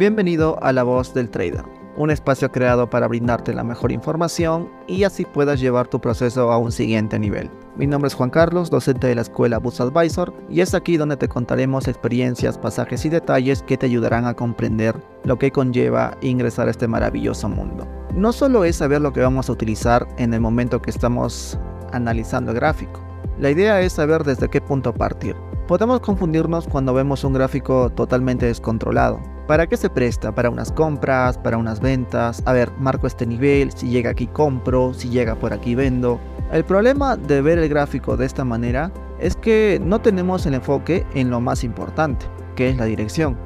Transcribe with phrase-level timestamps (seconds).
[0.00, 1.62] Bienvenido a La Voz del Trader,
[1.94, 6.56] un espacio creado para brindarte la mejor información y así puedas llevar tu proceso a
[6.56, 7.50] un siguiente nivel.
[7.76, 11.18] Mi nombre es Juan Carlos, docente de la escuela Bus Advisor, y es aquí donde
[11.18, 16.68] te contaremos experiencias, pasajes y detalles que te ayudarán a comprender lo que conlleva ingresar
[16.68, 17.86] a este maravilloso mundo.
[18.14, 21.58] No solo es saber lo que vamos a utilizar en el momento que estamos
[21.92, 23.02] analizando el gráfico,
[23.38, 25.36] la idea es saber desde qué punto partir.
[25.68, 29.20] Podemos confundirnos cuando vemos un gráfico totalmente descontrolado.
[29.50, 30.32] ¿Para qué se presta?
[30.32, 31.36] ¿Para unas compras?
[31.36, 32.40] ¿Para unas ventas?
[32.46, 36.20] A ver, marco este nivel, si llega aquí compro, si llega por aquí vendo.
[36.52, 41.04] El problema de ver el gráfico de esta manera es que no tenemos el enfoque
[41.14, 43.36] en lo más importante, que es la dirección.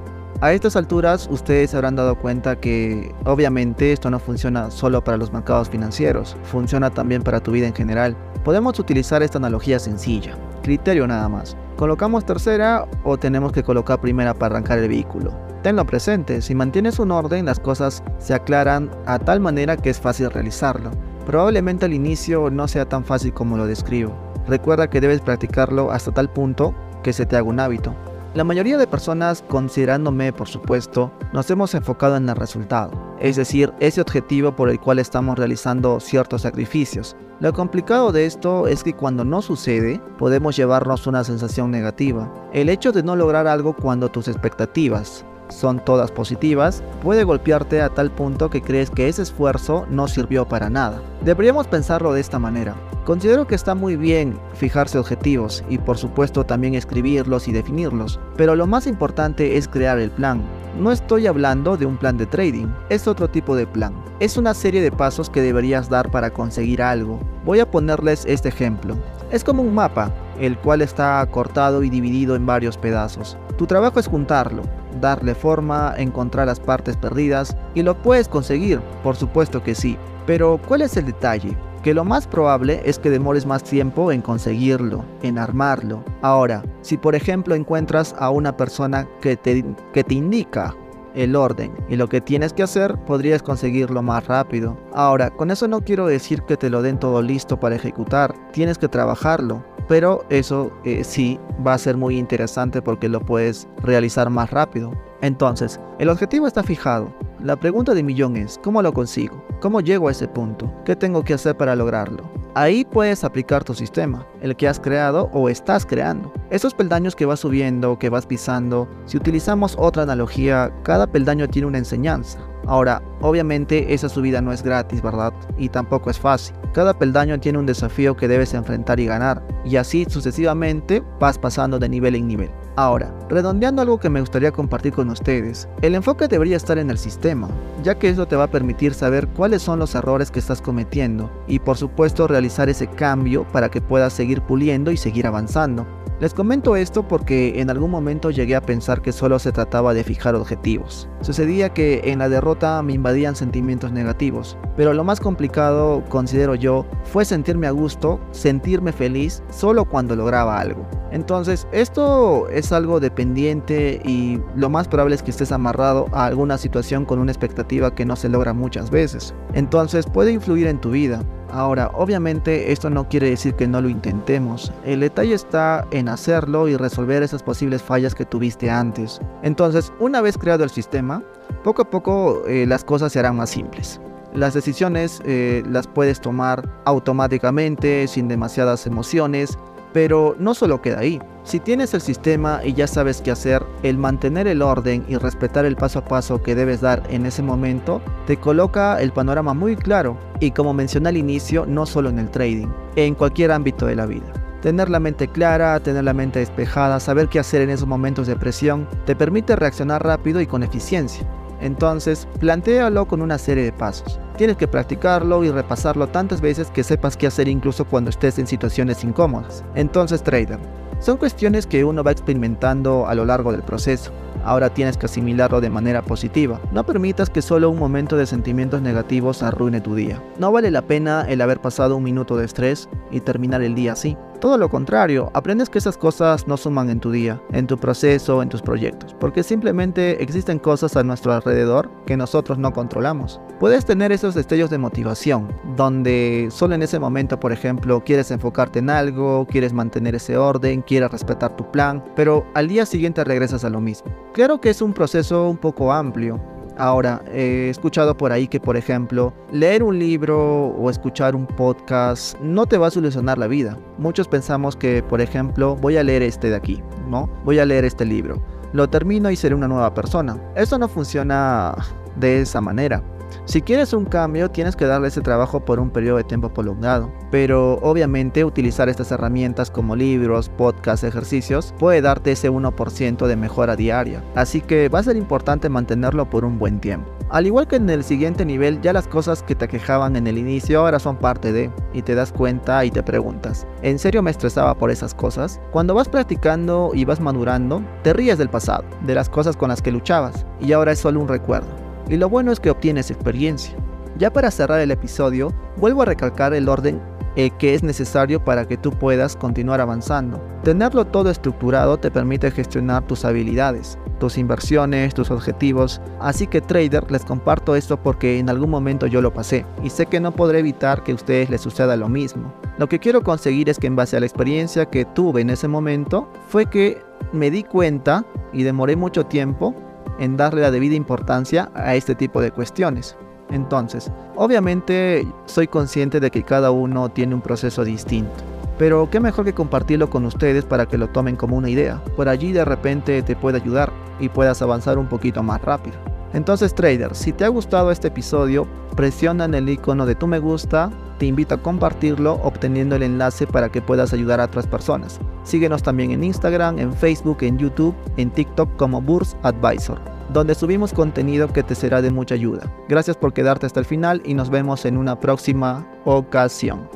[0.42, 5.16] A estas alturas ustedes se habrán dado cuenta que obviamente esto no funciona solo para
[5.16, 8.14] los mercados financieros, funciona también para tu vida en general.
[8.44, 11.56] Podemos utilizar esta analogía sencilla, criterio nada más.
[11.78, 15.53] ¿Colocamos tercera o tenemos que colocar primera para arrancar el vehículo?
[15.64, 19.98] Tenlo presente, si mantienes un orden las cosas se aclaran a tal manera que es
[19.98, 20.90] fácil realizarlo.
[21.24, 24.14] Probablemente al inicio no sea tan fácil como lo describo.
[24.46, 27.94] Recuerda que debes practicarlo hasta tal punto que se te haga un hábito.
[28.34, 33.72] La mayoría de personas, considerándome por supuesto, nos hemos enfocado en el resultado, es decir,
[33.80, 37.16] ese objetivo por el cual estamos realizando ciertos sacrificios.
[37.40, 42.30] Lo complicado de esto es que cuando no sucede, podemos llevarnos una sensación negativa.
[42.52, 47.88] El hecho de no lograr algo cuando tus expectativas, son todas positivas, puede golpearte a
[47.88, 51.02] tal punto que crees que ese esfuerzo no sirvió para nada.
[51.22, 52.74] Deberíamos pensarlo de esta manera.
[53.04, 58.56] Considero que está muy bien fijarse objetivos y por supuesto también escribirlos y definirlos, pero
[58.56, 60.42] lo más importante es crear el plan.
[60.80, 63.94] No estoy hablando de un plan de trading, es otro tipo de plan.
[64.20, 67.20] Es una serie de pasos que deberías dar para conseguir algo.
[67.44, 68.96] Voy a ponerles este ejemplo.
[69.30, 73.36] Es como un mapa, el cual está cortado y dividido en varios pedazos.
[73.56, 74.62] Tu trabajo es juntarlo,
[75.00, 79.96] darle forma, encontrar las partes perdidas y lo puedes conseguir, por supuesto que sí.
[80.26, 81.56] Pero ¿cuál es el detalle?
[81.82, 86.02] Que lo más probable es que demores más tiempo en conseguirlo, en armarlo.
[86.22, 90.74] Ahora, si por ejemplo encuentras a una persona que te, que te indica
[91.14, 94.76] el orden y lo que tienes que hacer, podrías conseguirlo más rápido.
[94.92, 98.78] Ahora, con eso no quiero decir que te lo den todo listo para ejecutar, tienes
[98.78, 104.30] que trabajarlo, pero eso eh, sí va a ser muy interesante porque lo puedes realizar
[104.30, 104.92] más rápido.
[105.20, 107.12] Entonces, el objetivo está fijado.
[107.40, 109.42] La pregunta de millón es, ¿cómo lo consigo?
[109.60, 110.72] ¿Cómo llego a ese punto?
[110.84, 112.43] ¿Qué tengo que hacer para lograrlo?
[112.56, 116.32] Ahí puedes aplicar tu sistema, el que has creado o estás creando.
[116.50, 121.66] Esos peldaños que vas subiendo, que vas pisando, si utilizamos otra analogía, cada peldaño tiene
[121.66, 122.38] una enseñanza.
[122.66, 125.34] Ahora, obviamente esa subida no es gratis, ¿verdad?
[125.58, 126.54] Y tampoco es fácil.
[126.72, 131.80] Cada peldaño tiene un desafío que debes enfrentar y ganar, y así sucesivamente vas pasando
[131.80, 132.50] de nivel en nivel.
[132.76, 136.98] Ahora, redondeando algo que me gustaría compartir con ustedes, el enfoque debería estar en el
[136.98, 137.48] sistema,
[137.84, 141.30] ya que eso te va a permitir saber cuáles son los errores que estás cometiendo
[141.46, 145.86] y por supuesto realizar ese cambio para que puedas seguir puliendo y seguir avanzando.
[146.20, 150.04] Les comento esto porque en algún momento llegué a pensar que solo se trataba de
[150.04, 151.08] fijar objetivos.
[151.22, 156.86] Sucedía que en la derrota me invadían sentimientos negativos, pero lo más complicado, considero yo,
[157.02, 160.86] fue sentirme a gusto, sentirme feliz solo cuando lograba algo.
[161.10, 166.58] Entonces, esto es algo dependiente y lo más probable es que estés amarrado a alguna
[166.58, 169.34] situación con una expectativa que no se logra muchas veces.
[169.52, 171.22] Entonces, puede influir en tu vida.
[171.54, 174.72] Ahora, obviamente esto no quiere decir que no lo intentemos.
[174.84, 179.20] El detalle está en hacerlo y resolver esas posibles fallas que tuviste antes.
[179.44, 181.22] Entonces, una vez creado el sistema,
[181.62, 184.00] poco a poco eh, las cosas se harán más simples.
[184.34, 189.56] Las decisiones eh, las puedes tomar automáticamente, sin demasiadas emociones,
[189.94, 191.20] pero no solo queda ahí.
[191.44, 195.64] Si tienes el sistema y ya sabes qué hacer, el mantener el orden y respetar
[195.64, 199.76] el paso a paso que debes dar en ese momento, te coloca el panorama muy
[199.76, 200.18] claro.
[200.40, 204.06] Y como mencioné al inicio, no solo en el trading, en cualquier ámbito de la
[204.06, 204.26] vida.
[204.62, 208.34] Tener la mente clara, tener la mente despejada, saber qué hacer en esos momentos de
[208.34, 211.24] presión, te permite reaccionar rápido y con eficiencia.
[211.64, 214.20] Entonces, plantéalo con una serie de pasos.
[214.36, 218.46] Tienes que practicarlo y repasarlo tantas veces que sepas qué hacer incluso cuando estés en
[218.46, 219.64] situaciones incómodas.
[219.74, 220.58] Entonces, trader,
[221.00, 224.12] son cuestiones que uno va experimentando a lo largo del proceso.
[224.44, 226.60] Ahora tienes que asimilarlo de manera positiva.
[226.70, 230.22] No permitas que solo un momento de sentimientos negativos arruine tu día.
[230.38, 233.92] No vale la pena el haber pasado un minuto de estrés y terminar el día
[233.92, 234.18] así.
[234.44, 238.42] Todo lo contrario, aprendes que esas cosas no suman en tu día, en tu proceso,
[238.42, 243.40] en tus proyectos, porque simplemente existen cosas a nuestro alrededor que nosotros no controlamos.
[243.58, 245.48] Puedes tener esos destellos de motivación,
[245.78, 250.82] donde solo en ese momento, por ejemplo, quieres enfocarte en algo, quieres mantener ese orden,
[250.82, 254.12] quieres respetar tu plan, pero al día siguiente regresas a lo mismo.
[254.34, 256.38] Claro que es un proceso un poco amplio,
[256.76, 262.38] Ahora, he escuchado por ahí que, por ejemplo, leer un libro o escuchar un podcast
[262.40, 263.78] no te va a solucionar la vida.
[263.98, 267.28] Muchos pensamos que, por ejemplo, voy a leer este de aquí, ¿no?
[267.44, 268.42] Voy a leer este libro.
[268.72, 270.36] Lo termino y seré una nueva persona.
[270.56, 271.76] Eso no funciona
[272.16, 273.02] de esa manera.
[273.44, 277.12] Si quieres un cambio, tienes que darle ese trabajo por un periodo de tiempo prolongado.
[277.30, 283.76] Pero obviamente utilizar estas herramientas como libros, podcasts, ejercicios puede darte ese 1% de mejora
[283.76, 284.22] diaria.
[284.34, 287.10] Así que va a ser importante mantenerlo por un buen tiempo.
[287.30, 290.38] Al igual que en el siguiente nivel, ya las cosas que te quejaban en el
[290.38, 294.30] inicio ahora son parte de, y te das cuenta y te preguntas, ¿en serio me
[294.30, 295.60] estresaba por esas cosas?
[295.72, 299.80] Cuando vas practicando y vas madurando, te ríes del pasado, de las cosas con las
[299.82, 303.74] que luchabas, y ahora es solo un recuerdo y lo bueno es que obtienes experiencia.
[304.18, 307.00] Ya para cerrar el episodio, vuelvo a recalcar el orden
[307.36, 310.40] eh, que es necesario para que tú puedas continuar avanzando.
[310.62, 316.00] Tenerlo todo estructurado te permite gestionar tus habilidades, tus inversiones, tus objetivos.
[316.20, 320.06] Así que trader, les comparto esto porque en algún momento yo lo pasé y sé
[320.06, 322.54] que no podré evitar que a ustedes les suceda lo mismo.
[322.78, 325.66] Lo que quiero conseguir es que en base a la experiencia que tuve en ese
[325.66, 327.02] momento, fue que
[327.32, 329.74] me di cuenta y demoré mucho tiempo
[330.18, 333.16] en darle la debida importancia a este tipo de cuestiones.
[333.50, 338.32] Entonces, obviamente soy consciente de que cada uno tiene un proceso distinto.
[338.78, 342.02] Pero qué mejor que compartirlo con ustedes para que lo tomen como una idea.
[342.16, 346.13] Por allí de repente te puede ayudar y puedas avanzar un poquito más rápido.
[346.34, 348.66] Entonces trader, si te ha gustado este episodio,
[348.96, 353.46] presiona en el icono de tu me gusta, te invito a compartirlo obteniendo el enlace
[353.46, 355.20] para que puedas ayudar a otras personas.
[355.44, 360.00] Síguenos también en Instagram, en Facebook, en YouTube, en TikTok como Burs Advisor,
[360.32, 362.62] donde subimos contenido que te será de mucha ayuda.
[362.88, 366.88] Gracias por quedarte hasta el final y nos vemos en una próxima ocasión.